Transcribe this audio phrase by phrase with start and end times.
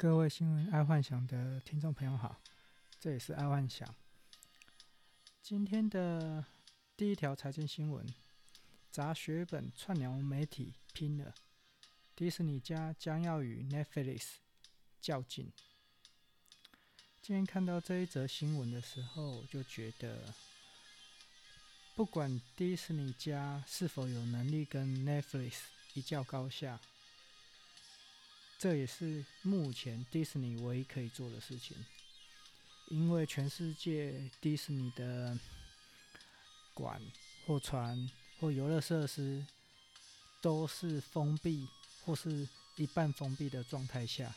[0.00, 2.40] 各位新闻爱幻想的听众朋友好，
[2.98, 3.86] 这里是爱幻想。
[5.42, 6.42] 今天的
[6.96, 8.06] 第一条财经新闻：
[8.90, 11.34] 砸血本串流媒体拼了，
[12.16, 14.36] 迪士尼家将要与 Netflix
[15.02, 15.52] 较劲。
[17.20, 20.32] 今天看到这一则新闻的时候，我就觉得，
[21.94, 25.56] 不管迪士尼家是否有能力跟 Netflix
[25.92, 26.80] 一较高下。
[28.60, 31.74] 这也是目前迪士尼唯一可以做的事情，
[32.88, 35.34] 因为全世界迪士尼的
[36.74, 37.00] 馆
[37.46, 39.46] 或船或游乐设施
[40.42, 41.66] 都是封闭
[42.04, 44.36] 或是一半封闭的状态下，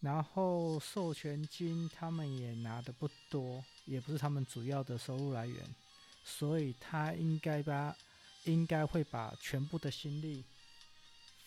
[0.00, 5.64] 然后授权金他们也拿的不多，也不是他们主要的收入来源，
[6.24, 7.96] 所以他应该把
[8.46, 10.42] 应该会把全部的心力。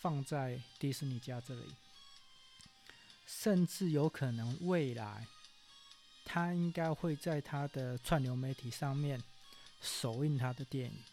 [0.02, 1.76] 放在迪士尼家这里，
[3.24, 5.28] 甚至有可能未来，
[6.24, 9.22] 他应该会在他的串流媒体上面
[9.80, 11.04] 首映他的电影。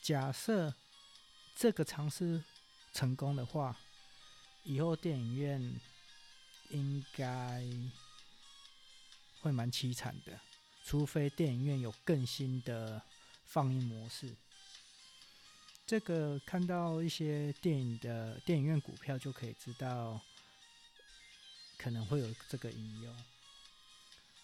[0.00, 0.72] 假设
[1.54, 2.42] 这个尝试
[2.94, 3.76] 成功的话，
[4.64, 5.78] 以后电影院
[6.70, 7.62] 应该
[9.42, 10.40] 会蛮凄惨的，
[10.82, 13.02] 除非电影院有更新的
[13.44, 14.34] 放映模式。
[15.86, 20.20] 这个看到一些电影的电影院股票就可以知道，
[21.78, 23.14] 可能会有这个隐忧。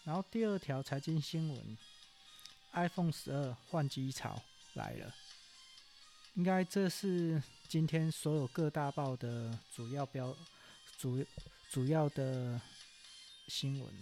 [0.05, 1.77] 然后第二条财经新闻
[2.75, 4.41] ，iPhone 十二换机潮
[4.75, 5.13] 来了，
[6.35, 10.37] 应该这是今天所有各大报的主要标
[10.97, 11.27] 主
[11.69, 12.61] 主要的
[13.49, 13.93] 新闻。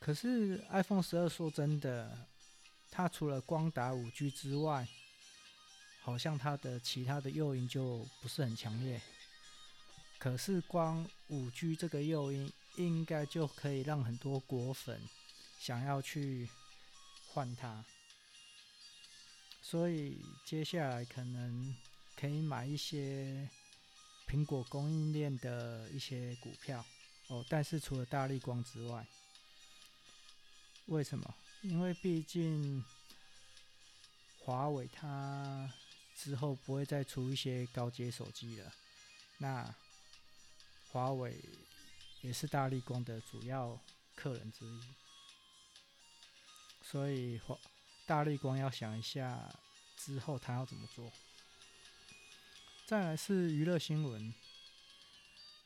[0.00, 2.26] 可是 iPhone 十二说真的，
[2.90, 4.88] 它除了光达五 G 之外，
[6.04, 9.00] 好像它的其他的诱因就不是很强烈，
[10.18, 15.00] 可是光五 G 这个诱因应该就可以让很多果粉
[15.60, 16.48] 想要去
[17.28, 17.84] 换它，
[19.62, 21.76] 所以接下来可能
[22.16, 23.48] 可以买一些
[24.26, 26.84] 苹果供应链的一些股票
[27.28, 27.46] 哦。
[27.48, 29.06] 但是除了大立光之外，
[30.86, 31.34] 为什么？
[31.62, 32.84] 因为毕竟
[34.40, 35.72] 华为它。
[36.14, 38.72] 之后不会再出一些高阶手机了。
[39.38, 39.74] 那
[40.90, 41.36] 华为
[42.20, 43.78] 也是大力光的主要
[44.14, 44.80] 客人之一，
[46.82, 47.58] 所以华
[48.06, 49.52] 大力光要想一下
[49.96, 51.10] 之后他要怎么做。
[52.86, 54.32] 再来是娱乐新闻，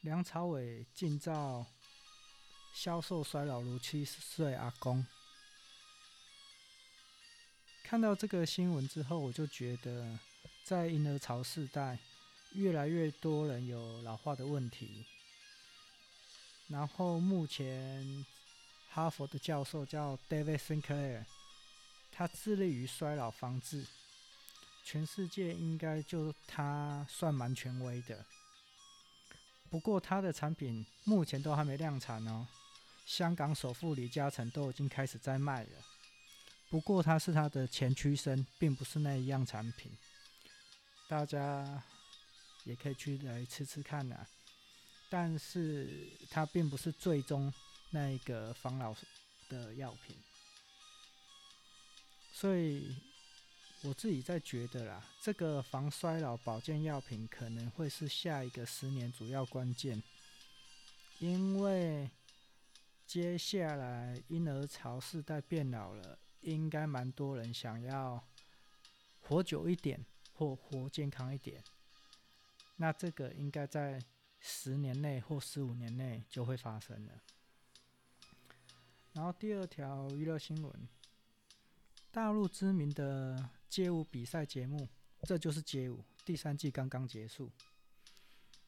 [0.00, 1.66] 梁朝伟近照
[2.72, 5.04] 消瘦衰老如七十岁阿公。
[7.82, 10.18] 看到这个新闻之后，我就觉得。
[10.66, 11.96] 在婴儿潮世代，
[12.54, 15.06] 越来越多人有老化的问题。
[16.66, 18.26] 然后目前，
[18.90, 21.24] 哈佛的教授叫 David Sinclair，
[22.10, 23.86] 他致力于衰老防治，
[24.82, 28.26] 全世界应该就他算蛮权威的。
[29.70, 32.44] 不过他的产品目前都还没量产哦。
[33.06, 35.70] 香港首富李嘉诚都已经开始在卖了。
[36.68, 39.92] 不过他是他的前驱生，并不是那一样产品。
[41.08, 41.82] 大家
[42.64, 44.26] 也可以去来吃吃看呐，
[45.08, 45.88] 但是
[46.30, 47.52] 它并不是最终
[47.90, 48.94] 那一个防老
[49.48, 50.16] 的药品，
[52.32, 52.96] 所以
[53.82, 60.02] 我自己在觉得啦，这个防衰老保健药品可能会是下一个十年主要关键，
[61.20, 62.10] 因为
[63.06, 68.24] 接下来婴儿潮世代变老了，应该蛮多人想要
[69.20, 70.04] 活久一点。
[70.36, 71.64] 或活健康一点，
[72.76, 73.98] 那这个应该在
[74.38, 77.22] 十年内或十五年内就会发生了。
[79.14, 80.88] 然后第二条娱乐新闻，
[82.12, 84.78] 大陆知名的街舞比赛节目
[85.22, 87.50] 《这就是街舞》第三季刚刚结束，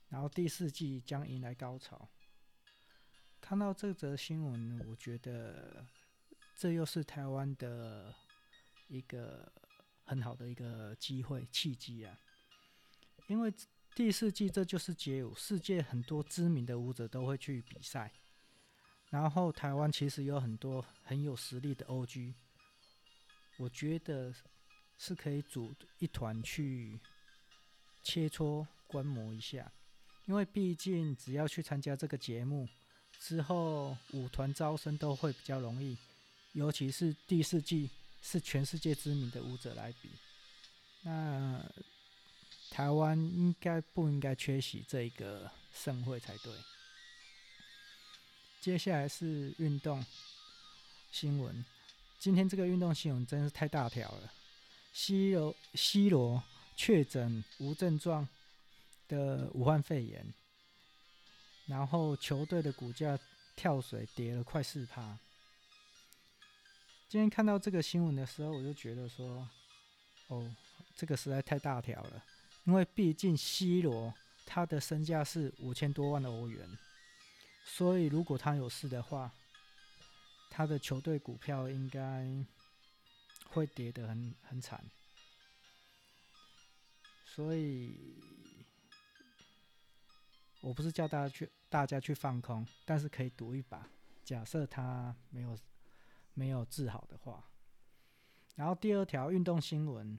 [0.09, 2.09] 然后第四季将迎来高潮。
[3.43, 5.85] 看到这则新闻，我觉得
[6.57, 8.15] 这又是台湾的
[8.87, 9.53] 一个。
[10.09, 12.19] 很好的一个机会契机啊！
[13.27, 13.53] 因为
[13.95, 18.11] 第四季这就是街舞，世界很多知名的舞者都会去比赛。
[19.11, 22.33] 然后台湾其实有很多很有实力的 OG，
[23.59, 24.35] 我觉得
[24.97, 26.99] 是可以组一团去
[28.03, 29.71] 切磋观摩一下。
[30.25, 32.67] 因为毕竟只要去参加这个节目
[33.21, 35.99] 之后，舞团招生都会比较容易，
[36.53, 37.91] 尤其是第四季。
[38.23, 40.11] 是全世界知名的舞者来比，
[41.03, 41.65] 那
[42.71, 46.53] 台湾应该不应该缺席这一个盛会才对。
[48.61, 50.05] 接下来是运动
[51.11, 51.65] 新闻，
[52.19, 54.33] 今天这个运动新闻真是太大条了。
[54.93, 56.43] C 罗 C 罗
[56.77, 58.29] 确诊无症状
[59.07, 60.35] 的武汉肺炎，
[61.67, 63.19] 然后球队的股价
[63.57, 65.19] 跳水跌了快四趴。
[67.09, 69.49] 今天看到这个新闻的时候，我就觉得说，
[70.27, 70.55] 哦，
[70.95, 72.23] 这个实在太大条了，
[72.65, 74.13] 因为毕竟 C 罗
[74.45, 76.69] 他的身价是五千多万的欧元。
[77.65, 79.33] 所以，如果他有事的话，
[80.51, 82.27] 他的球队股票应该
[83.49, 84.85] 会跌得很很惨。
[87.25, 88.21] 所以，
[90.61, 93.89] 我不是叫大家去大家去放空，但是可以赌一把。
[94.25, 95.59] 假设他没有
[96.39, 97.51] 没有治好的话，
[98.55, 100.17] 然后第二条运动新闻：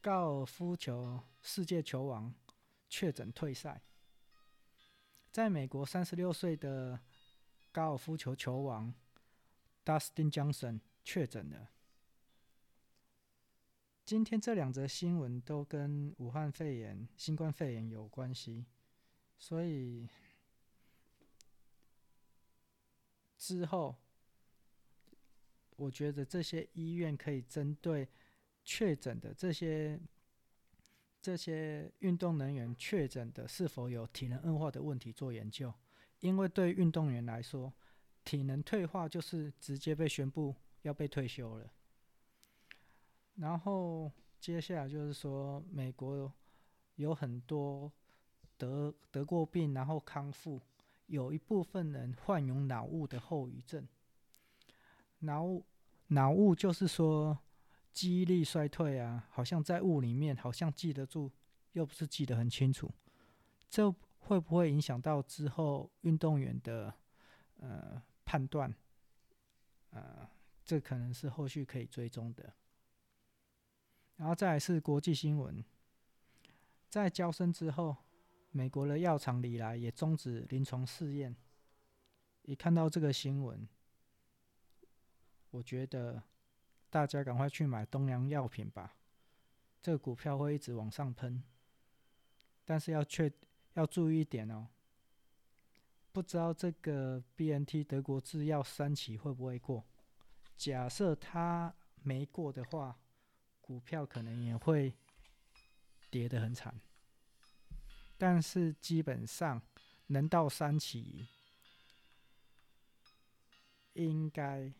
[0.00, 2.34] 高尔夫球世界球王
[2.88, 3.80] 确诊退赛。
[5.30, 6.98] 在美国，三十六岁的
[7.70, 8.92] 高尔夫球球王
[9.84, 11.70] Dustin Johnson 确诊了。
[14.04, 18.66] 今天这两则新闻都跟武汉肺炎、新冠肺炎有关系，
[19.38, 20.08] 所以
[23.38, 23.94] 之后
[25.80, 28.08] 我觉得这些医院可以针对
[28.64, 30.00] 确诊的这些。
[31.22, 35.70] 这些运动人员确诊的是否有体能恶化的问题做研究，
[36.20, 37.70] 因为对运动员来说，
[38.24, 41.70] 体能退化就是直接被宣布要被退休了。
[43.34, 46.32] 然后接下来就是说，美国
[46.94, 47.92] 有很多
[48.56, 50.58] 得得过病然后康复，
[51.04, 53.86] 有一部分人患有脑雾的后遗症。
[55.18, 55.44] 脑
[56.10, 57.38] 脑雾就是说。
[57.92, 61.28] 记忆力衰退啊，好像在雾里面，好像记得住，
[61.72, 62.88] 又不是记得很清楚，
[63.68, 63.90] 这
[64.20, 66.94] 会不会影响到之后运动员的
[67.58, 68.72] 呃判断？
[69.90, 70.26] 呃，
[70.64, 72.54] 这可能是后续可以追踪的。
[74.14, 75.62] 然后再是国际新闻，
[76.88, 77.96] 在交生之后，
[78.52, 81.34] 美国的药厂礼来也终止临床试验。
[82.42, 83.68] 一看到这个新闻，
[85.50, 86.22] 我觉得。
[86.92, 88.96] 大家赶快去买东洋药品吧，
[89.80, 91.40] 这个股票会一直往上喷。
[92.64, 93.32] 但是要确
[93.74, 94.66] 要注意一点哦，
[96.10, 99.84] 不知道这个 BNT 德国制药三期会不会过？
[100.56, 102.98] 假设它没过的话，
[103.60, 104.92] 股票可能也会
[106.10, 106.74] 跌得很惨。
[108.18, 109.62] 但是基本上
[110.08, 111.24] 能到三期，
[113.92, 114.72] 应该。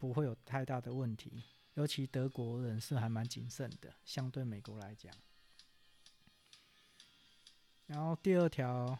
[0.00, 1.42] 不会有太大的问题，
[1.74, 5.14] 尤其德国人是还蛮谨慎的，相对美国来讲。
[7.86, 8.98] 然后第二条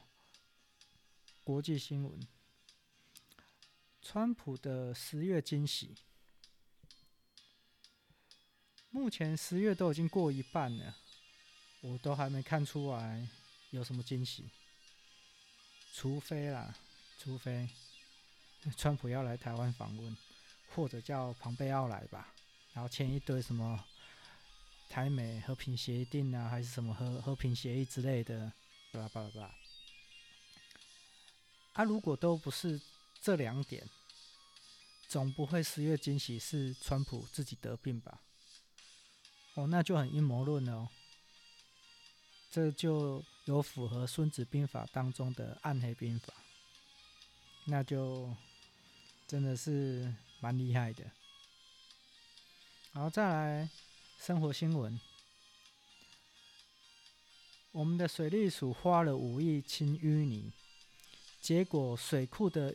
[1.43, 2.21] 国际新闻：
[4.03, 5.97] 川普的十月惊喜。
[8.91, 10.95] 目前十月都已经过一半了，
[11.81, 13.27] 我都还没看出来
[13.71, 14.51] 有什么惊喜。
[15.95, 16.75] 除非啦，
[17.19, 17.71] 除非
[18.77, 20.15] 川普要来台湾访问。
[20.75, 22.33] 或者叫庞贝奥来吧，
[22.73, 23.85] 然后签一堆什么
[24.89, 28.53] 台美和平协定啊，还是什么和和平协议之类的，
[28.93, 29.55] 巴拉巴拉巴拉。
[31.73, 32.81] 啊，如果都不是
[33.21, 33.89] 这两点，
[35.09, 38.21] 总不会十月惊喜是川普自己得病吧？
[39.55, 40.89] 哦，那就很阴谋论哦。
[42.51, 46.33] 这就有符合《孙子兵法》当中的暗黑兵法，
[47.65, 48.35] 那就
[49.27, 50.15] 真的是。
[50.41, 51.05] 蛮厉害的，
[52.93, 53.69] 好，再来
[54.19, 54.99] 生活新闻。
[57.73, 60.51] 我们的水利署花了五亿清淤泥，
[61.41, 62.75] 结果水库的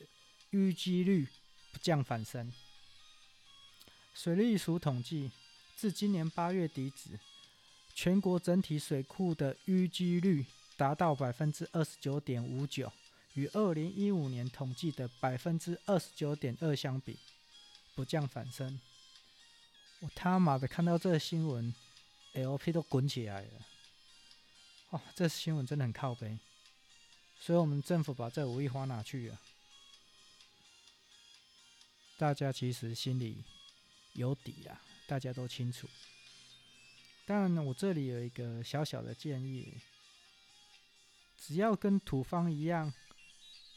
[0.52, 1.28] 淤积率
[1.72, 2.54] 不降反升。
[4.14, 5.32] 水利署统计，
[5.76, 7.20] 至今年八月底止，
[7.94, 10.46] 全国整体水库的淤积率
[10.78, 12.94] 达到百分之二十九点五九，
[13.34, 17.18] 与二零一五年统计的百分之二十九点二相比。
[17.96, 18.78] 不降反升，
[20.02, 21.74] 我他妈的看到这个新闻
[22.34, 23.66] ，LP 都滚起来了。
[24.90, 26.38] 哦，这新闻真的很靠北，
[27.40, 29.40] 所以我们政府把这五亿花哪去了？
[32.18, 33.44] 大家其实心里
[34.12, 35.90] 有底啊，大家都清楚。
[37.26, 39.74] 但我这里有一个小小的建议，
[41.40, 42.94] 只要跟土方一样，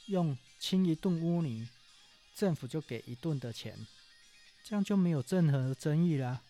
[0.06, 1.68] 用清一顿污泥，
[2.34, 3.86] 政府就给一顿的钱。
[4.68, 6.42] 这样就没有任何争议啦，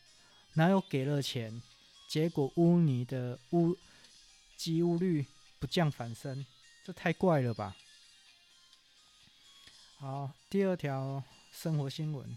[0.54, 1.62] 哪有给了钱
[2.08, 3.76] 结果污泥的污
[4.56, 5.24] 积污率
[5.60, 6.44] 不降反升，
[6.82, 7.76] 这太怪了吧？
[9.98, 11.22] 好，第二条
[11.52, 12.36] 生活新闻：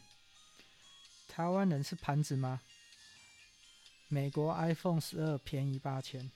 [1.28, 2.62] 台湾人是盘子吗？
[4.08, 6.30] 美国 iPhone 十二便宜八千。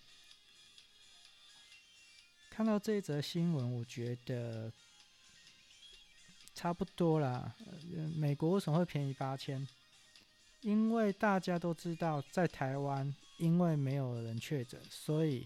[2.50, 4.74] 看到这则新闻，我觉得
[6.56, 7.54] 差不多啦。
[8.16, 9.68] 美国为什么会便宜八千？
[10.62, 15.46] 因为大家都知道，在台湾，因为没有人确诊，所以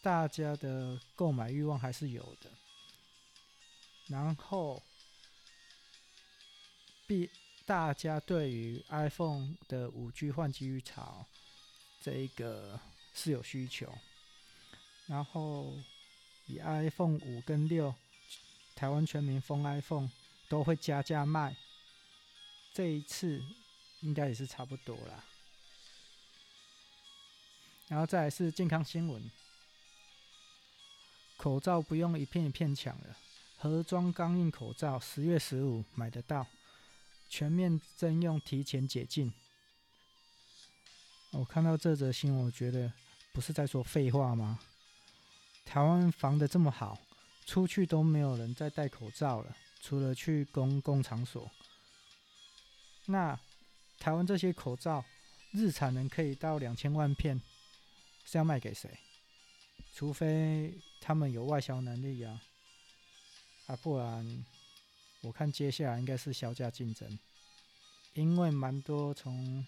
[0.00, 2.50] 大家的购买欲望还是有的。
[4.06, 4.82] 然后，
[7.06, 7.28] 必
[7.66, 11.26] 大家对于 iPhone 的五 G 换机潮，
[12.00, 12.80] 这一个
[13.12, 13.92] 是有需求。
[15.06, 15.74] 然后。
[16.50, 17.94] 以 iPhone 五跟六，
[18.74, 20.08] 台湾全民封 iPhone
[20.48, 21.56] 都会加价卖，
[22.72, 23.42] 这一次
[24.00, 25.24] 应该也是差不多啦。
[27.88, 29.30] 然后再来是健康新闻，
[31.36, 33.16] 口罩不用一片一片抢了，
[33.58, 36.46] 盒装钢印口罩十月十五买得到，
[37.28, 39.32] 全面征用提前解禁。
[41.30, 42.92] 我看到这则新闻，我觉得
[43.32, 44.58] 不是在说废话吗？
[45.64, 46.98] 台湾防得这么好，
[47.44, 51.50] 出去都没有人再戴口罩了，除了去公共场所。
[53.06, 53.38] 那
[53.98, 55.04] 台湾这些口罩
[55.52, 57.40] 日产能可以到两千万片，
[58.24, 58.90] 是要卖给谁？
[59.94, 62.42] 除非他们有外销能力啊，
[63.66, 64.44] 啊，不然
[65.22, 67.18] 我看接下来应该是削价竞争，
[68.12, 69.66] 因为蛮多从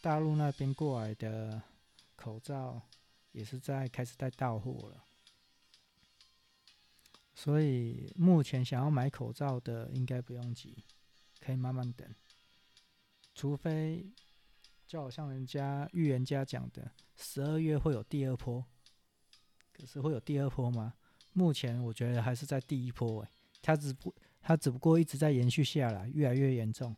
[0.00, 1.62] 大陆那边过来的
[2.16, 2.80] 口罩
[3.32, 5.04] 也是在开始在到货了。
[7.34, 10.84] 所以目前想要买口罩的应该不用急，
[11.40, 12.08] 可以慢慢等。
[13.34, 14.12] 除非
[14.86, 18.64] 就好像人家预言家讲的，十二月会有第二波。
[19.72, 20.92] 可是会有第二波吗？
[21.32, 23.30] 目前我觉得还是在第一波，哎，
[23.62, 26.94] 它只不它只不过一直在延续下来，越来越严重。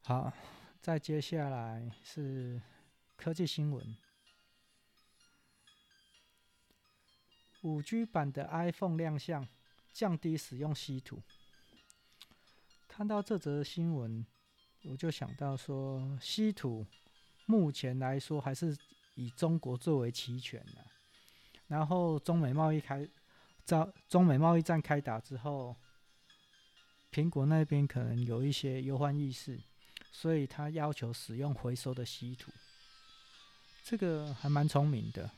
[0.00, 0.32] 好，
[0.80, 2.60] 再接下来是
[3.16, 3.96] 科技新闻。
[7.64, 9.48] 五 G 版的 iPhone 亮相，
[9.90, 11.22] 降低使用稀土。
[12.86, 14.24] 看到这则新闻，
[14.82, 16.86] 我就想到说，稀土
[17.46, 18.76] 目前来说还是
[19.14, 20.84] 以中国最为齐全的。
[21.66, 23.08] 然后中美贸易开，
[23.64, 25.74] 在中美贸易战开打之后，
[27.10, 29.58] 苹果那边可能有一些忧患意识，
[30.12, 32.52] 所以他要求使用回收的稀土。
[33.82, 35.30] 这个还蛮聪明的。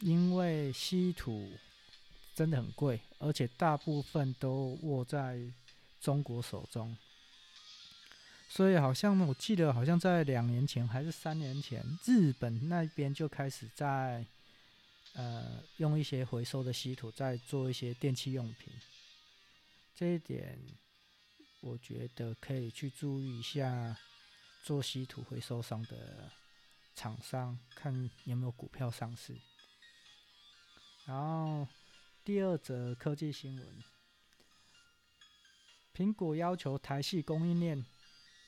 [0.00, 1.50] 因为稀土
[2.34, 5.40] 真的很贵，而且大部分都握在
[6.00, 6.96] 中国手中，
[8.48, 14.24] 所以好像我记得，好像在两年前还是三年前，日本那边就开始在
[15.14, 18.72] 呃用一些回收的稀土在做一些电器用品。
[19.96, 20.56] 这一点
[21.60, 23.98] 我觉得可以去注意一下，
[24.62, 26.30] 做稀土回收商的
[26.94, 29.36] 厂商，看有没有股票上市。
[31.08, 31.66] 然后，
[32.22, 33.82] 第二则科技新闻：
[35.94, 37.82] 苹果要求台系供应链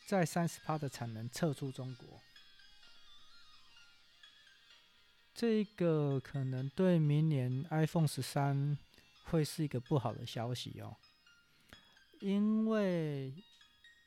[0.06, 2.20] 在三十趴的产能撤出中国。
[5.32, 8.76] 这个可能对明年 iPhone 十三
[9.24, 10.98] 会是一个不好的消息哦，
[12.20, 13.32] 因为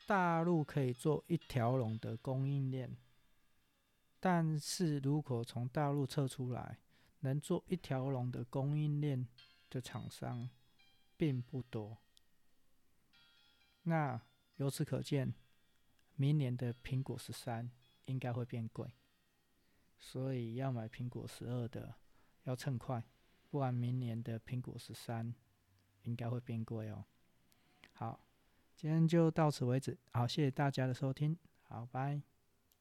[0.06, 2.96] 大陆可以做一条龙的供应链，
[4.20, 6.78] 但是如果从大陆撤出来，
[7.24, 9.28] 能做一条龙的供应链
[9.70, 10.50] 的厂商
[11.18, 11.98] 并不多，
[13.84, 14.22] 那
[14.58, 15.34] 由此可见，
[16.16, 17.72] 明年的苹果十三
[18.06, 18.94] 应该会变贵，
[19.98, 21.96] 所以要买苹果十二的
[22.44, 23.04] 要趁快，
[23.50, 25.34] 不然明年的苹果十三
[26.04, 27.06] 应该会变贵哦。
[27.94, 28.28] 好，
[28.76, 32.33] 今天就到此为止，好，谢谢大家的收听，好，拜。